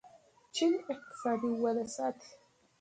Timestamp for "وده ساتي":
1.63-2.29